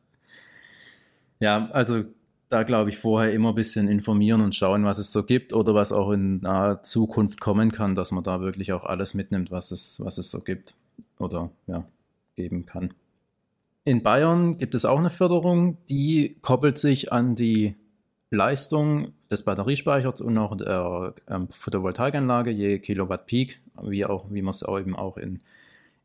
ja, 1.40 1.70
also 1.72 2.06
da 2.54 2.62
glaube 2.64 2.92
ich 2.92 2.98
vorher 2.98 3.34
immer 3.34 3.50
ein 3.50 3.56
bisschen 3.56 3.88
informieren 3.88 4.42
und 4.42 4.54
schauen, 4.54 4.86
was 4.86 5.00
es 5.00 5.12
so 5.12 5.24
gibt 5.24 5.54
oder 5.54 5.74
was 5.74 5.92
auch 5.92 6.12
in 6.12 6.42
naher 6.42 6.84
Zukunft 6.84 7.42
kommen 7.42 7.72
kann, 7.72 7.96
dass 7.96 8.12
man 8.12 8.24
da 8.24 8.42
wirklich 8.42 8.74
auch 8.74 8.86
alles 8.86 9.16
mitnimmt, 9.16 9.50
was 9.50 9.72
es, 9.72 10.00
was 10.04 10.20
es 10.20 10.30
so 10.30 10.40
gibt 10.40 10.76
oder 11.18 11.50
ja, 11.66 11.84
geben 12.36 12.68
kann. 12.68 12.94
In 13.86 14.04
Bayern 14.04 14.60
gibt 14.60 14.76
es 14.76 14.86
auch 14.86 15.00
eine 15.00 15.10
Förderung, 15.10 15.78
die 15.90 16.38
koppelt 16.42 16.78
sich 16.78 17.12
an 17.12 17.36
die 17.36 17.76
Leistung 18.30 19.14
des 19.32 19.44
Batteriespeichers 19.44 20.22
und 20.22 20.38
auch 20.38 20.56
der 20.56 21.16
ähm, 21.28 21.48
Photovoltaikanlage 21.50 22.52
je 22.52 22.78
Kilowatt 22.78 23.26
Peak, 23.26 23.60
wie, 23.82 24.06
auch, 24.06 24.28
wie 24.30 24.44
man 24.44 24.52
es 24.52 24.62
eben 24.62 24.96
auch 24.96 25.18
in, 25.18 25.40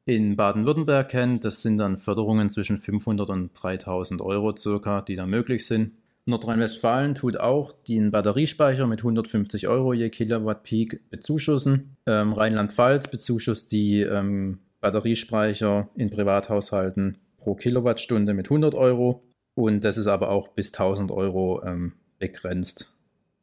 in 0.06 0.34
Baden-Württemberg 0.34 1.10
kennt. 1.10 1.44
Das 1.44 1.60
sind 1.60 1.76
dann 1.76 1.98
Förderungen 1.98 2.48
zwischen 2.48 2.78
500 2.78 3.28
und 3.28 3.50
3000 3.54 4.22
Euro 4.22 4.56
circa, 4.56 5.02
die 5.02 5.16
da 5.16 5.26
möglich 5.26 5.66
sind. 5.66 5.92
Nordrhein-Westfalen 6.28 7.14
tut 7.14 7.38
auch 7.38 7.72
den 7.88 8.10
Batteriespeicher 8.10 8.86
mit 8.86 9.00
150 9.00 9.66
Euro 9.66 9.94
je 9.94 10.10
Kilowatt 10.10 10.62
Peak 10.62 11.08
bezuschussen. 11.10 11.96
Ähm, 12.06 12.32
Rheinland-Pfalz 12.32 13.08
bezuschusst 13.08 13.72
die 13.72 14.02
ähm, 14.02 14.58
Batteriespeicher 14.80 15.88
in 15.96 16.10
Privathaushalten 16.10 17.18
pro 17.38 17.54
Kilowattstunde 17.54 18.34
mit 18.34 18.46
100 18.46 18.74
Euro 18.74 19.22
und 19.54 19.84
das 19.84 19.96
ist 19.96 20.06
aber 20.06 20.30
auch 20.30 20.48
bis 20.48 20.72
1000 20.72 21.10
Euro 21.10 21.62
ähm, 21.64 21.94
begrenzt. 22.18 22.92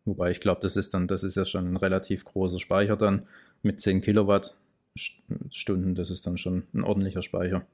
Wobei 0.06 0.30
ich 0.30 0.40
glaube, 0.40 0.62
das 0.62 0.78
ist 0.78 0.94
dann, 0.94 1.08
das 1.08 1.24
ist 1.24 1.36
ja 1.36 1.46
schon 1.46 1.68
ein 1.68 1.78
relativ 1.78 2.24
großer 2.24 2.60
Speicher 2.60 2.96
dann 2.96 3.26
mit 3.64 3.82
10 3.82 4.02
Kilowattstunden. 4.02 5.96
Das 5.96 6.12
ist 6.12 6.28
dann 6.28 6.38
schon 6.38 6.68
ein 6.74 6.84
ordentlicher 6.84 7.24
Speicher. 7.24 7.66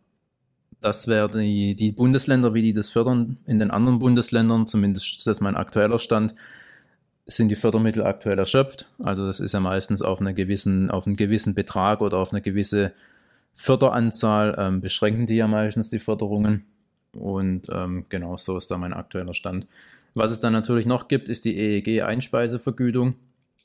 Das 0.81 1.07
wären 1.07 1.39
die, 1.39 1.75
die 1.75 1.91
Bundesländer, 1.91 2.53
wie 2.55 2.63
die 2.63 2.73
das 2.73 2.89
fördern. 2.89 3.37
In 3.45 3.59
den 3.59 3.69
anderen 3.69 3.99
Bundesländern, 3.99 4.65
zumindest 4.65 5.17
ist 5.17 5.27
das 5.27 5.39
mein 5.39 5.55
aktueller 5.55 5.99
Stand, 5.99 6.33
sind 7.27 7.49
die 7.49 7.55
Fördermittel 7.55 8.03
aktuell 8.03 8.39
erschöpft. 8.39 8.87
Also 8.99 9.25
das 9.25 9.39
ist 9.39 9.53
ja 9.53 9.59
meistens 9.59 10.01
auf, 10.01 10.19
eine 10.19 10.33
gewissen, 10.33 10.89
auf 10.89 11.05
einen 11.05 11.15
gewissen 11.15 11.53
Betrag 11.53 12.01
oder 12.01 12.17
auf 12.17 12.33
eine 12.33 12.41
gewisse 12.41 12.93
Förderanzahl 13.53 14.55
ähm, 14.57 14.81
beschränken 14.81 15.27
die 15.27 15.35
ja 15.35 15.47
meistens 15.47 15.89
die 15.89 15.99
Förderungen. 15.99 16.65
Und 17.13 17.67
ähm, 17.69 18.05
genau 18.09 18.37
so 18.37 18.57
ist 18.57 18.71
da 18.71 18.77
mein 18.77 18.93
aktueller 18.93 19.33
Stand. 19.33 19.67
Was 20.13 20.31
es 20.31 20.39
dann 20.39 20.53
natürlich 20.53 20.85
noch 20.85 21.07
gibt, 21.07 21.29
ist 21.29 21.45
die 21.45 21.57
EEG-Einspeisevergütung. 21.57 23.15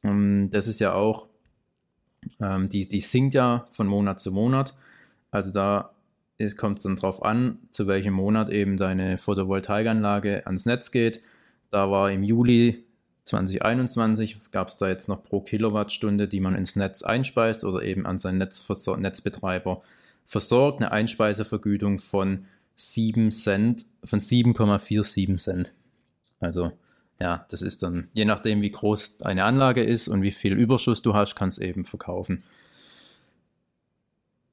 Ähm, 0.03 0.51
das 0.53 0.67
ist 0.67 0.81
ja 0.81 0.93
auch, 0.93 1.29
ähm, 2.41 2.69
die, 2.69 2.89
die 2.89 3.01
sinkt 3.01 3.35
ja 3.35 3.67
von 3.71 3.87
Monat 3.87 4.21
zu 4.21 4.33
Monat. 4.33 4.75
Also 5.31 5.51
da 5.51 5.91
kommt 6.57 6.79
es 6.79 6.85
dann 6.85 6.97
drauf 6.97 7.25
an, 7.25 7.59
zu 7.71 7.87
welchem 7.87 8.15
Monat 8.15 8.51
eben 8.51 8.77
deine 8.77 9.19
Photovoltaikanlage 9.19 10.47
ans 10.47 10.67
Netz 10.67 10.91
geht. 10.91 11.23
Da 11.71 11.91
war 11.91 12.11
im 12.11 12.23
Juli 12.23 12.85
2021 13.25 14.39
gab 14.53 14.69
es 14.69 14.77
da 14.77 14.89
jetzt 14.89 15.09
noch 15.09 15.25
pro 15.25 15.41
Kilowattstunde, 15.41 16.29
die 16.29 16.41
man 16.41 16.55
ins 16.55 16.77
Netz 16.77 17.03
einspeist 17.03 17.65
oder 17.65 17.83
eben 17.83 18.07
an 18.07 18.19
seinen 18.19 18.39
Netzversor 18.39 18.97
Netzbetreiber 18.97 19.81
versorgt, 20.25 20.79
eine 20.79 20.93
Einspeisevergütung 20.93 21.99
von 21.99 22.47
7 22.77 23.33
Cent, 23.33 23.87
von 24.05 24.21
7,47 24.21 25.37
Cent. 25.37 25.75
Also 26.39 26.73
ja, 27.19 27.47
das 27.49 27.63
ist 27.63 27.83
dann, 27.83 28.09
je 28.13 28.27
nachdem, 28.27 28.61
wie 28.61 28.71
groß 28.71 29.23
eine 29.23 29.45
Anlage 29.45 29.83
ist 29.83 30.09
und 30.09 30.23
wie 30.23 30.31
viel 30.31 30.53
Überschuss 30.53 31.03
du 31.03 31.15
hast, 31.15 31.35
kannst 31.35 31.59
du 31.59 31.65
eben 31.65 31.85
verkaufen. 31.85 32.43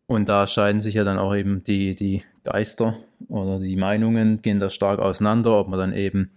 Und 0.06 0.28
da 0.30 0.48
scheiden 0.48 0.82
sich 0.82 0.96
ja 0.96 1.04
dann 1.04 1.18
auch 1.18 1.36
eben 1.36 1.64
die, 1.64 1.96
die 1.96 2.24
Geister 2.44 2.98
oder 3.30 3.58
die 3.58 3.76
Meinungen 3.76 4.42
gehen 4.42 4.60
da 4.60 4.70
stark 4.70 5.00
auseinander, 5.00 5.58
ob 5.60 5.70
man 5.70 5.80
dann 5.80 5.94
eben 5.94 6.32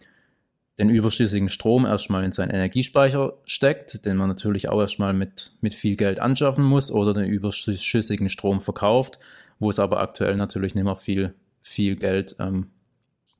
den 0.78 0.90
überschüssigen 0.90 1.48
Strom 1.48 1.86
erstmal 1.86 2.24
in 2.24 2.32
seinen 2.32 2.50
Energiespeicher 2.50 3.34
steckt, 3.44 4.04
den 4.04 4.16
man 4.16 4.28
natürlich 4.28 4.68
auch 4.68 4.80
erstmal 4.80 5.14
mit, 5.14 5.52
mit 5.60 5.74
viel 5.74 5.96
Geld 5.96 6.20
anschaffen 6.20 6.64
muss, 6.64 6.92
oder 6.92 7.14
den 7.14 7.24
überschüssigen 7.24 8.28
Strom 8.28 8.60
verkauft, 8.60 9.18
wo 9.58 9.70
es 9.70 9.78
aber 9.78 10.00
aktuell 10.00 10.36
natürlich 10.36 10.74
nicht 10.74 10.84
mehr 10.84 10.96
viel, 10.96 11.34
viel 11.62 11.96
Geld 11.96 12.36
ähm, 12.38 12.68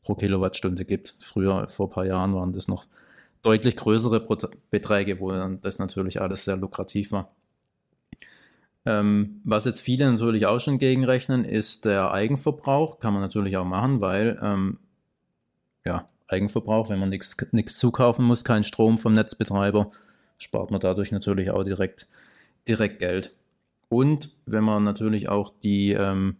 pro 0.02 0.14
Kilowattstunde 0.14 0.86
gibt. 0.86 1.14
Früher, 1.18 1.68
vor 1.68 1.88
ein 1.88 1.90
paar 1.90 2.06
Jahren, 2.06 2.34
waren 2.34 2.52
das 2.54 2.68
noch 2.68 2.86
deutlich 3.42 3.76
größere 3.76 4.26
Beträge, 4.70 5.20
wo 5.20 5.30
dann 5.30 5.60
das 5.60 5.78
natürlich 5.78 6.20
alles 6.20 6.44
sehr 6.44 6.56
lukrativ 6.56 7.12
war. 7.12 7.30
Ähm, 8.86 9.40
was 9.44 9.64
jetzt 9.64 9.80
viele 9.80 10.10
natürlich 10.10 10.46
auch 10.46 10.60
schon 10.60 10.78
gegenrechnen, 10.78 11.44
ist 11.44 11.84
der 11.84 12.12
Eigenverbrauch. 12.12 13.00
Kann 13.00 13.12
man 13.12 13.22
natürlich 13.22 13.56
auch 13.56 13.64
machen, 13.64 14.00
weil 14.00 14.38
ähm, 14.40 14.78
ja, 15.84 16.08
Eigenverbrauch, 16.28 16.88
wenn 16.88 17.00
man 17.00 17.08
nichts 17.08 17.78
zukaufen 17.78 18.24
muss, 18.24 18.44
keinen 18.44 18.64
Strom 18.64 18.98
vom 18.98 19.14
Netzbetreiber, 19.14 19.90
spart 20.38 20.70
man 20.70 20.80
dadurch 20.80 21.10
natürlich 21.10 21.50
auch 21.50 21.64
direkt, 21.64 22.06
direkt 22.68 23.00
Geld. 23.00 23.32
Und 23.88 24.30
wenn 24.46 24.64
man 24.64 24.84
natürlich 24.84 25.28
auch 25.28 25.52
die, 25.62 25.92
ähm, 25.92 26.36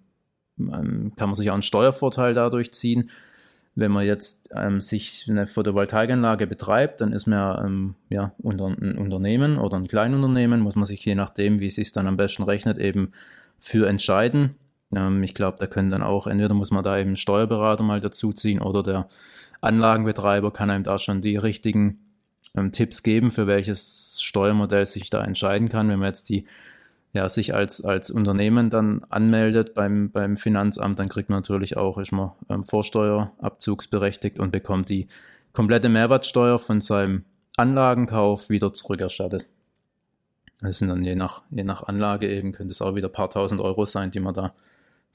ähm, 0.59 1.13
kann 1.17 1.29
man 1.29 1.35
sich 1.35 1.51
auch 1.51 1.55
einen 1.55 1.63
Steuervorteil 1.63 2.33
dadurch 2.33 2.73
ziehen. 2.73 3.11
Wenn 3.79 3.93
man 3.93 4.07
jetzt 4.07 4.49
ähm, 4.55 4.81
sich 4.81 5.27
eine 5.29 5.47
Photovoltaikanlage 5.47 6.47
betreibt, 6.47 7.03
dann 7.03 7.13
ist 7.13 7.27
man 7.27 7.65
ähm, 7.65 7.95
ja 8.09 8.33
unter, 8.39 8.67
ein 8.67 8.97
Unternehmen 8.97 9.59
oder 9.59 9.77
ein 9.77 9.87
Kleinunternehmen, 9.87 10.61
muss 10.61 10.77
man 10.77 10.87
sich 10.87 11.05
je 11.05 11.15
nachdem, 11.15 11.61
wie 11.61 11.67
es 11.67 11.75
sich 11.75 11.93
dann 11.93 12.07
am 12.07 12.17
besten 12.17 12.43
rechnet, 12.43 12.79
eben 12.79 13.13
für 13.59 13.87
entscheiden. 13.87 14.57
Ähm, 14.95 15.23
ich 15.23 15.35
glaube, 15.35 15.59
da 15.61 15.67
können 15.67 15.91
dann 15.91 16.03
auch, 16.03 16.27
entweder 16.27 16.55
muss 16.55 16.71
man 16.71 16.83
da 16.83 16.97
eben 16.99 17.11
einen 17.11 17.17
Steuerberater 17.17 17.85
mal 17.85 18.01
dazuziehen 18.01 18.61
oder 18.61 18.83
der 18.83 19.09
Anlagenbetreiber 19.61 20.53
kann 20.53 20.71
einem 20.71 20.85
da 20.85 20.99
schon 20.99 21.21
die 21.21 21.37
richtigen 21.37 21.99
ähm, 22.57 22.73
Tipps 22.73 23.03
geben, 23.03 23.31
für 23.31 23.47
welches 23.47 24.21
Steuermodell 24.23 24.87
sich 24.87 25.11
da 25.11 25.23
entscheiden 25.23 25.69
kann. 25.69 25.89
Wenn 25.89 25.99
man 25.99 26.09
jetzt 26.09 26.29
die 26.29 26.47
ja, 27.17 27.31
sich 27.31 27.55
als, 27.55 27.83
als 27.83 28.11
Unternehmen 28.11 28.69
dann 28.69 29.03
anmeldet 29.09 29.73
beim, 29.73 30.11
beim 30.11 30.37
Finanzamt, 30.37 30.99
dann 30.99 31.09
kriegt 31.09 31.31
man 31.31 31.39
natürlich 31.39 31.79
auch, 31.79 31.97
ist 31.97 32.13
man 32.13 32.33
ähm, 32.51 32.63
Vorsteuerabzugsberechtigt 32.63 34.39
und 34.39 34.51
bekommt 34.53 34.91
die 34.91 35.09
komplette 35.55 35.89
Mehrwertsteuer 35.89 36.59
von 36.59 36.83
seinem 36.83 37.25
Anlagenkauf 37.57 38.51
wieder 38.51 38.75
zurückerstattet. 38.75 39.47
Das 40.61 40.79
sind 40.79 40.89
dann 40.89 41.03
je 41.05 41.15
nach, 41.15 41.43
je 41.51 41.65
nach 41.65 41.85
Anlage 41.85 42.29
eben, 42.29 42.53
könnte 42.53 42.73
es 42.73 42.83
auch 42.83 42.95
wieder 42.95 43.09
ein 43.09 43.13
paar 43.13 43.31
tausend 43.31 43.63
Euro 43.63 43.87
sein, 43.87 44.11
die 44.11 44.21
man 44.21 44.35
da 44.35 44.55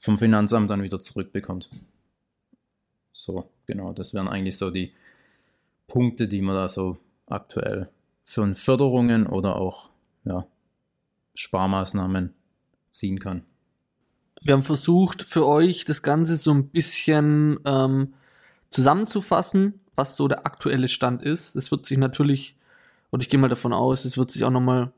vom 0.00 0.16
Finanzamt 0.16 0.70
dann 0.70 0.82
wieder 0.82 0.98
zurückbekommt. 0.98 1.70
So, 3.12 3.48
genau, 3.66 3.92
das 3.92 4.12
wären 4.12 4.26
eigentlich 4.26 4.58
so 4.58 4.72
die 4.72 4.92
Punkte, 5.86 6.26
die 6.26 6.42
man 6.42 6.56
da 6.56 6.68
so 6.68 6.98
aktuell 7.26 7.90
für 8.24 8.52
Förderungen 8.56 9.28
oder 9.28 9.54
auch 9.54 9.90
ja, 10.24 10.46
Sparmaßnahmen 11.34 12.34
ziehen 12.90 13.18
kann. 13.18 13.42
Wir 14.40 14.54
haben 14.54 14.62
versucht, 14.62 15.22
für 15.22 15.46
euch 15.46 15.84
das 15.84 16.02
Ganze 16.02 16.36
so 16.36 16.52
ein 16.52 16.68
bisschen 16.68 17.60
ähm, 17.64 18.14
zusammenzufassen, 18.70 19.80
was 19.94 20.16
so 20.16 20.28
der 20.28 20.46
aktuelle 20.46 20.88
Stand 20.88 21.22
ist. 21.22 21.54
Es 21.54 21.70
wird 21.70 21.86
sich 21.86 21.98
natürlich, 21.98 22.56
und 23.10 23.22
ich 23.22 23.28
gehe 23.28 23.38
mal 23.38 23.48
davon 23.48 23.72
aus, 23.72 24.04
es 24.04 24.18
wird 24.18 24.30
sich 24.30 24.44
auch 24.44 24.50
nochmal 24.50 24.92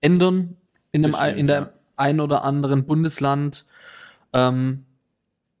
ändern 0.00 0.56
in, 0.92 1.02
dem, 1.02 1.12
Bestimmt, 1.12 1.38
in 1.38 1.46
der 1.46 1.60
ja. 1.60 1.72
ein 1.96 2.20
oder 2.20 2.44
anderen 2.44 2.86
Bundesland. 2.86 3.66
Ähm, 4.32 4.85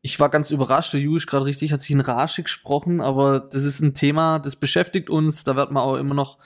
ich 0.06 0.20
war 0.20 0.28
ganz 0.28 0.52
überrascht, 0.52 0.92
der 0.92 1.00
Julius 1.00 1.26
gerade 1.26 1.46
richtig, 1.46 1.72
hat 1.72 1.82
sich 1.82 1.90
in 1.90 2.00
Rage 2.00 2.44
gesprochen, 2.44 3.00
aber 3.00 3.40
das 3.40 3.64
ist 3.64 3.80
ein 3.80 3.92
Thema, 3.92 4.38
das 4.38 4.54
beschäftigt 4.54 5.10
uns, 5.10 5.42
da 5.42 5.56
wird 5.56 5.72
man 5.72 5.82
auch 5.82 5.96
immer 5.96 6.14
noch 6.14 6.38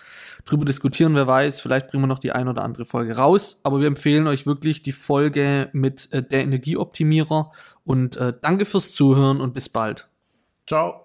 drüber 0.46 0.64
diskutieren, 0.64 1.14
wer 1.14 1.26
weiß, 1.26 1.60
vielleicht 1.60 1.88
bringen 1.88 2.04
wir 2.04 2.08
noch 2.08 2.18
die 2.18 2.32
ein 2.32 2.48
oder 2.48 2.64
andere 2.64 2.86
Folge 2.86 3.16
raus, 3.16 3.60
aber 3.62 3.80
wir 3.80 3.86
empfehlen 3.86 4.26
euch 4.28 4.46
wirklich 4.46 4.80
die 4.80 4.92
Folge 4.92 5.68
mit 5.74 6.10
äh, 6.10 6.22
der 6.22 6.40
Energieoptimierer 6.40 7.52
und 7.84 8.16
äh, 8.16 8.32
danke 8.40 8.64
fürs 8.64 8.94
Zuhören 8.94 9.42
und 9.42 9.52
bis 9.52 9.68
bald. 9.68 10.08
Ciao. 10.66 10.99